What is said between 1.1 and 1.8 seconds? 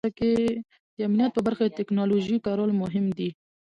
په برخه کې د